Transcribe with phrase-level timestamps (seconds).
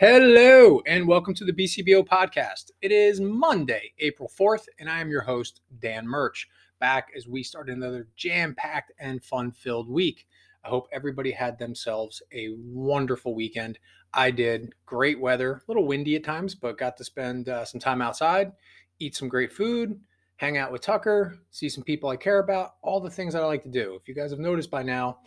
[0.00, 2.70] Hello, and welcome to the BCBO podcast.
[2.80, 7.42] It is Monday, April 4th, and I am your host, Dan Murch, back as we
[7.42, 10.28] start another jam packed and fun filled week.
[10.64, 13.80] I hope everybody had themselves a wonderful weekend.
[14.14, 17.80] I did great weather, a little windy at times, but got to spend uh, some
[17.80, 18.52] time outside,
[19.00, 19.98] eat some great food,
[20.36, 23.46] hang out with Tucker, see some people I care about, all the things that I
[23.46, 23.98] like to do.
[24.00, 25.18] If you guys have noticed by now,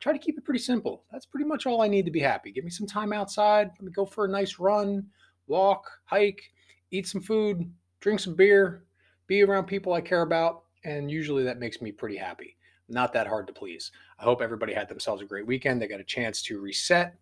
[0.00, 1.04] try to keep it pretty simple.
[1.12, 2.50] That's pretty much all I need to be happy.
[2.50, 3.68] Give me some time outside.
[3.68, 5.06] Let me go for a nice run,
[5.46, 6.42] walk, hike,
[6.90, 8.84] eat some food, drink some beer,
[9.26, 10.62] be around people I care about.
[10.84, 12.56] And usually that makes me pretty happy.
[12.88, 13.92] Not that hard to please.
[14.18, 15.80] I hope everybody had themselves a great weekend.
[15.80, 17.14] They got a chance to reset,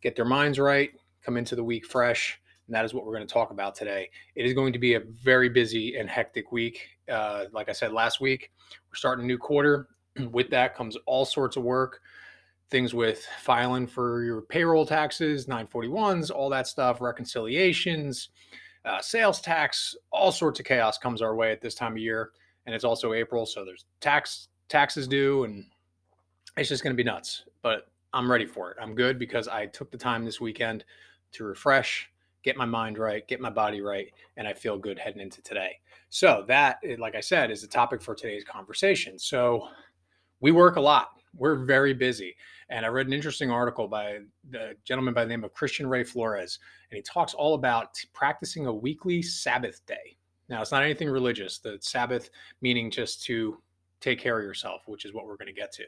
[0.00, 0.90] get their minds right,
[1.22, 2.40] come into the week fresh.
[2.66, 4.08] And that is what we're going to talk about today.
[4.36, 6.86] It is going to be a very busy and hectic week.
[7.10, 8.52] Uh, like I said last week,
[8.88, 9.88] we're starting a new quarter.
[10.30, 12.00] With that comes all sorts of work
[12.70, 18.28] things with filing for your payroll taxes, 941s, all that stuff, reconciliations,
[18.84, 22.30] uh, sales tax, all sorts of chaos comes our way at this time of year.
[22.66, 25.64] And it's also April, so there's tax taxes due, and
[26.56, 27.44] it's just going to be nuts.
[27.62, 28.76] But I'm ready for it.
[28.80, 30.84] I'm good because I took the time this weekend
[31.32, 32.10] to refresh,
[32.42, 35.78] get my mind right, get my body right, and I feel good heading into today.
[36.10, 39.18] So that, like I said, is the topic for today's conversation.
[39.18, 39.68] So
[40.40, 41.10] we work a lot.
[41.36, 42.36] We're very busy.
[42.70, 46.04] And I read an interesting article by the gentleman by the name of Christian Ray
[46.04, 46.58] Flores,
[46.90, 50.16] and he talks all about practicing a weekly Sabbath day.
[50.48, 52.30] Now, it's not anything religious, the Sabbath
[52.60, 53.60] meaning just to
[54.00, 55.84] take care of yourself, which is what we're going to get to.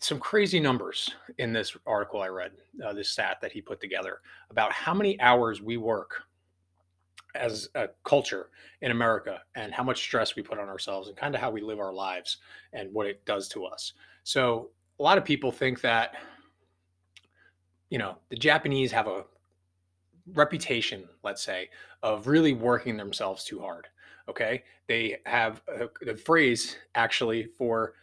[0.00, 2.52] Some crazy numbers in this article I read,
[2.84, 6.22] uh, this stat that he put together about how many hours we work
[7.34, 11.34] as a culture in America and how much stress we put on ourselves and kind
[11.34, 12.38] of how we live our lives
[12.72, 13.92] and what it does to us.
[14.24, 16.14] So a lot of people think that
[17.90, 19.24] you know the Japanese have a
[20.34, 21.70] reputation, let's say,
[22.02, 23.86] of really working themselves too hard.
[24.28, 25.62] Okay, they have
[26.02, 27.94] the phrase actually for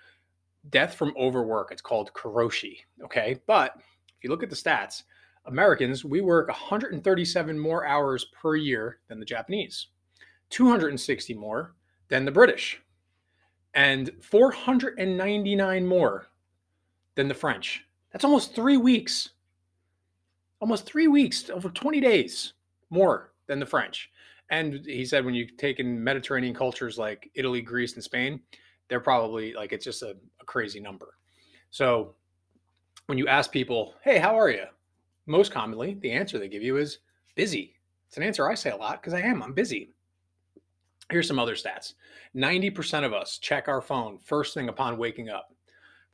[0.69, 1.72] death from overwork.
[1.72, 2.78] It's called karoshi.
[3.03, 5.03] Okay, but if you look at the stats,
[5.47, 9.88] Americans we work 137 more hours per year than the Japanese,
[10.50, 11.75] 260 more
[12.07, 12.81] than the British,
[13.73, 16.28] and 499 more
[17.16, 17.85] than the French.
[18.11, 19.31] That's almost three weeks.
[20.61, 22.53] Almost three weeks, over 20 days
[22.89, 24.09] more than the French.
[24.50, 28.39] And he said when you take in Mediterranean cultures like Italy, Greece, and Spain,
[28.88, 31.17] they're probably like it's just a, a crazy number.
[31.72, 32.16] So
[33.07, 34.66] when you ask people, hey, how are you?
[35.25, 37.00] Most commonly, the answer they give you is
[37.36, 37.75] busy.
[38.08, 39.41] It's an answer I say a lot because I am.
[39.41, 39.91] I'm busy.
[41.12, 41.94] Here's some other stats
[42.36, 45.53] 90% of us check our phone first thing upon waking up.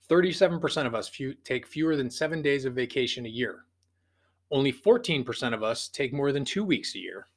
[0.10, 3.66] 37% of us few, take fewer than seven days of vacation a year.
[4.52, 7.28] Only 14% of us take more than two weeks a year.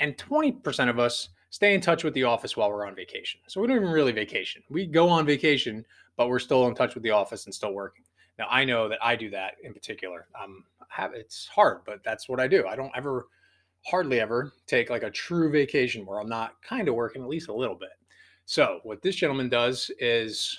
[0.00, 3.40] And 20% of us stay in touch with the office while we're on vacation.
[3.46, 4.62] So we don't even really vacation.
[4.68, 5.84] We go on vacation,
[6.16, 8.04] but we're still in touch with the office and still working.
[8.38, 10.26] Now I know that I do that in particular.
[10.40, 12.66] Um, have it's hard, but that's what I do.
[12.66, 13.26] I don't ever,
[13.84, 17.48] hardly ever take like a true vacation where I'm not kind of working at least
[17.48, 17.90] a little bit.
[18.46, 20.58] So what this gentleman does is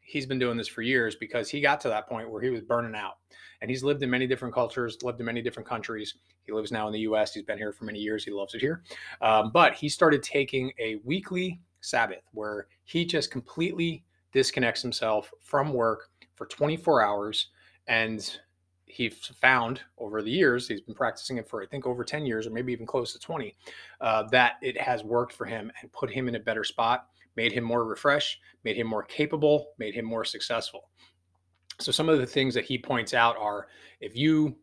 [0.00, 2.60] he's been doing this for years because he got to that point where he was
[2.60, 3.14] burning out.
[3.60, 6.14] And he's lived in many different cultures, lived in many different countries.
[6.44, 7.32] He lives now in the US.
[7.32, 8.24] He's been here for many years.
[8.24, 8.82] He loves it here.
[9.22, 15.72] Um, but he started taking a weekly Sabbath where he just completely disconnects himself from
[15.72, 17.48] work for 24 hours.
[17.86, 18.38] And
[18.86, 22.46] he found over the years, he's been practicing it for, I think, over 10 years
[22.46, 23.56] or maybe even close to 20,
[24.00, 27.52] uh, that it has worked for him and put him in a better spot made
[27.52, 30.90] him more refreshed, made him more capable, made him more successful.
[31.80, 33.68] So, some of the things that he points out are
[34.00, 34.56] if you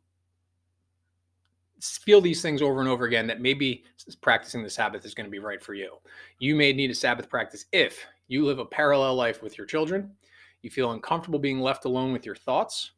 [1.81, 3.83] feel these things over and over again, that maybe
[4.21, 5.95] practicing the Sabbath is going to be right for you.
[6.39, 10.11] You may need a Sabbath practice if you live a parallel life with your children,
[10.61, 12.91] you feel uncomfortable being left alone with your thoughts,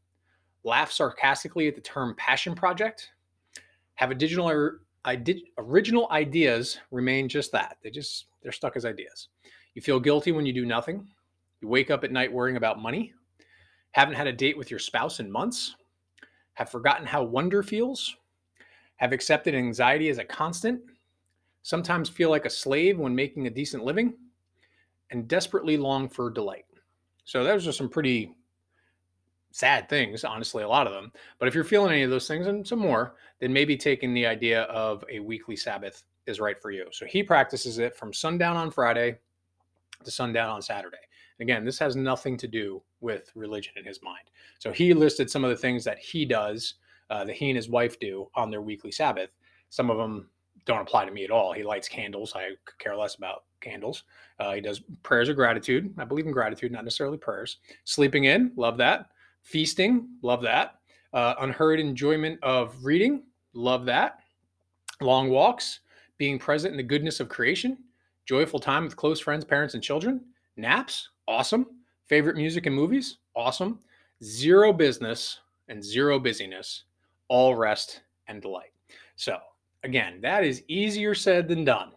[0.64, 3.12] laugh sarcastically at the term passion project,
[3.96, 4.50] have a digital
[5.58, 7.78] original ideas remain just that.
[7.84, 9.30] They just they're stuck as ideas.
[9.74, 11.08] You feel guilty when you do nothing.
[11.62, 13.14] You wake up at night worrying about money.
[13.92, 15.76] Haven't had a date with your spouse in months.
[16.54, 18.16] Have forgotten how wonder feels.
[18.98, 20.82] Have accepted anxiety as a constant.
[21.62, 24.14] Sometimes feel like a slave when making a decent living.
[25.10, 26.66] And desperately long for delight.
[27.26, 28.36] So, those are some pretty
[29.52, 31.12] sad things, honestly, a lot of them.
[31.40, 34.26] But if you're feeling any of those things and some more, then maybe taking the
[34.26, 36.88] idea of a weekly Sabbath is right for you.
[36.92, 39.20] So he practices it from sundown on Friday
[40.04, 40.98] to sundown on Saturday.
[41.40, 44.30] Again, this has nothing to do with religion in his mind.
[44.60, 46.76] So he listed some of the things that he does
[47.10, 49.30] uh, that he and his wife do on their weekly Sabbath.
[49.70, 50.30] Some of them
[50.66, 51.54] don't apply to me at all.
[51.54, 52.34] He lights candles.
[52.36, 54.04] I care less about candles.
[54.40, 55.94] Uh, he does prayers of gratitude.
[55.98, 57.58] I believe in gratitude, not necessarily prayers.
[57.84, 59.08] Sleeping in, love that.
[59.42, 60.80] Feasting, love that.
[61.14, 63.24] Uh, unhurried enjoyment of reading,
[63.54, 64.20] love that.
[65.02, 65.82] Long walks,
[66.18, 67.78] being present in the goodness of creation,
[68.26, 70.22] joyful time with close friends, parents, and children.
[70.56, 71.68] Naps, awesome.
[72.06, 73.80] Favorite music and movies, awesome.
[74.24, 76.84] Zero business and zero busyness,
[77.28, 78.72] all rest and delight.
[79.16, 79.38] So,
[79.84, 81.92] again, that is easier said than done.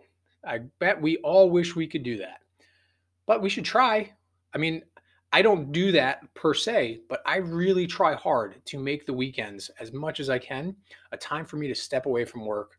[0.45, 2.41] I bet we all wish we could do that,
[3.27, 4.13] but we should try.
[4.55, 4.83] I mean,
[5.33, 9.71] I don't do that per se, but I really try hard to make the weekends
[9.81, 10.77] as much as I can
[11.13, 12.79] a time for me to step away from work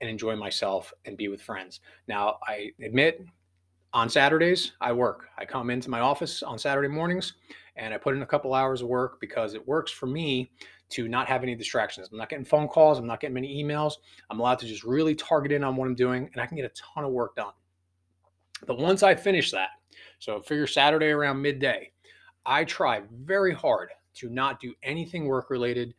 [0.00, 1.80] and enjoy myself and be with friends.
[2.06, 3.26] Now, I admit
[3.92, 5.28] on Saturdays, I work.
[5.38, 7.34] I come into my office on Saturday mornings
[7.76, 10.50] and I put in a couple hours of work because it works for me
[10.90, 12.08] to not have any distractions.
[12.10, 13.94] I'm not getting phone calls, I'm not getting many emails.
[14.30, 16.64] I'm allowed to just really target in on what I'm doing and I can get
[16.64, 17.52] a ton of work done.
[18.66, 19.70] But once I finish that,
[20.18, 21.92] so figure Saturday around midday,
[22.44, 25.94] I try very hard to not do anything work related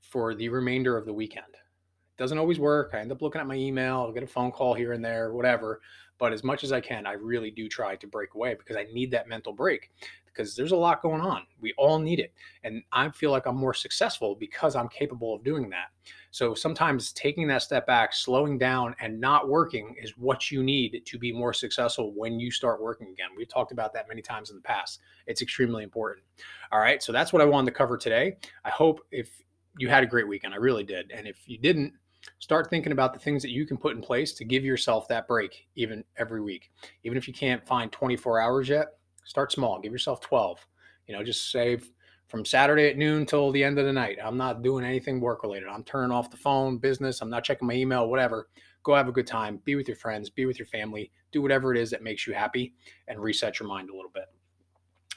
[0.00, 1.46] for the remainder of the weekend.
[1.54, 2.90] It doesn't always work.
[2.94, 5.32] I end up looking at my email, I'll get a phone call here and there,
[5.32, 5.80] whatever.
[6.18, 8.86] But as much as I can, I really do try to break away because I
[8.92, 9.90] need that mental break
[10.38, 11.42] because there's a lot going on.
[11.60, 12.32] We all need it.
[12.62, 15.88] And I feel like I'm more successful because I'm capable of doing that.
[16.30, 21.02] So sometimes taking that step back, slowing down, and not working is what you need
[21.04, 23.30] to be more successful when you start working again.
[23.36, 25.00] We've talked about that many times in the past.
[25.26, 26.24] It's extremely important.
[26.70, 27.02] All right.
[27.02, 28.36] So that's what I wanted to cover today.
[28.64, 29.42] I hope if
[29.78, 31.10] you had a great weekend, I really did.
[31.12, 31.92] And if you didn't,
[32.40, 35.26] start thinking about the things that you can put in place to give yourself that
[35.28, 36.70] break even every week.
[37.04, 38.97] Even if you can't find 24 hours yet,
[39.28, 39.78] Start small.
[39.78, 40.66] Give yourself 12.
[41.06, 41.90] You know, just save
[42.28, 44.16] from Saturday at noon till the end of the night.
[44.24, 45.68] I'm not doing anything work related.
[45.68, 47.20] I'm turning off the phone, business.
[47.20, 48.48] I'm not checking my email, whatever.
[48.84, 49.60] Go have a good time.
[49.66, 50.30] Be with your friends.
[50.30, 51.12] Be with your family.
[51.30, 52.72] Do whatever it is that makes you happy
[53.06, 54.24] and reset your mind a little bit.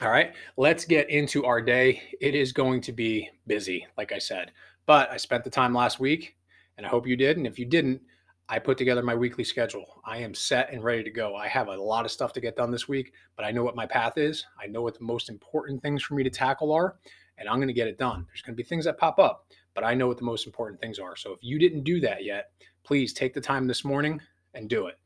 [0.02, 2.02] All right, let's get into our day.
[2.20, 4.52] It is going to be busy, like I said,
[4.84, 6.36] but I spent the time last week
[6.76, 7.38] and I hope you did.
[7.38, 8.02] And if you didn't,
[8.52, 10.02] I put together my weekly schedule.
[10.04, 11.34] I am set and ready to go.
[11.34, 13.74] I have a lot of stuff to get done this week, but I know what
[13.74, 14.44] my path is.
[14.62, 16.96] I know what the most important things for me to tackle are,
[17.38, 18.26] and I'm going to get it done.
[18.28, 20.82] There's going to be things that pop up, but I know what the most important
[20.82, 21.16] things are.
[21.16, 22.50] So if you didn't do that yet,
[22.84, 24.20] please take the time this morning
[24.52, 24.98] and do it.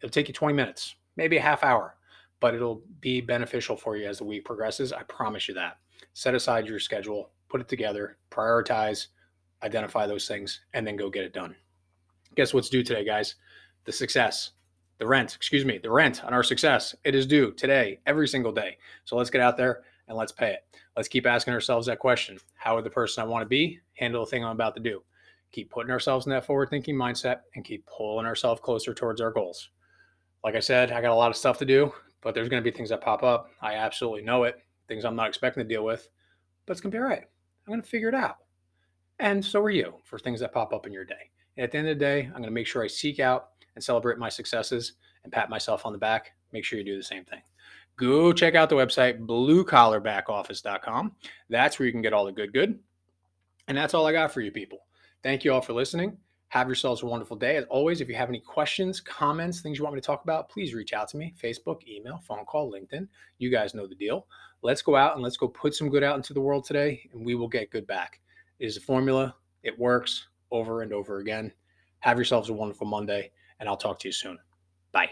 [0.00, 1.94] It'll take you 20 minutes, maybe a half hour,
[2.40, 4.92] but it'll be beneficial for you as the week progresses.
[4.92, 5.76] I promise you that.
[6.14, 9.06] Set aside your schedule, put it together, prioritize,
[9.62, 11.54] identify those things, and then go get it done.
[12.36, 13.36] Guess what's due today, guys?
[13.84, 14.52] The success,
[14.98, 16.94] the rent, excuse me, the rent on our success.
[17.04, 18.78] It is due today, every single day.
[19.04, 20.64] So let's get out there and let's pay it.
[20.96, 24.24] Let's keep asking ourselves that question How would the person I want to be handle
[24.24, 25.02] the thing I'm about to do?
[25.52, 29.30] Keep putting ourselves in that forward thinking mindset and keep pulling ourselves closer towards our
[29.30, 29.70] goals.
[30.42, 32.68] Like I said, I got a lot of stuff to do, but there's going to
[32.68, 33.50] be things that pop up.
[33.62, 34.56] I absolutely know it,
[34.88, 36.08] things I'm not expecting to deal with,
[36.66, 37.22] but it's going to be all right.
[37.66, 38.38] I'm going to figure it out.
[39.20, 41.30] And so are you for things that pop up in your day.
[41.56, 43.50] And at the end of the day, I'm going to make sure I seek out
[43.74, 46.32] and celebrate my successes and pat myself on the back.
[46.52, 47.42] Make sure you do the same thing.
[47.96, 51.12] Go check out the website, bluecollarbackoffice.com.
[51.48, 52.78] That's where you can get all the good, good.
[53.68, 54.78] And that's all I got for you people.
[55.22, 56.16] Thank you all for listening.
[56.48, 57.56] Have yourselves a wonderful day.
[57.56, 60.48] As always, if you have any questions, comments, things you want me to talk about,
[60.48, 63.08] please reach out to me Facebook, email, phone call, LinkedIn.
[63.38, 64.26] You guys know the deal.
[64.62, 67.24] Let's go out and let's go put some good out into the world today, and
[67.24, 68.20] we will get good back.
[68.58, 71.52] It is a formula, it works over and over again.
[72.00, 74.38] Have yourselves a wonderful Monday, and I'll talk to you soon.
[74.92, 75.10] Bye.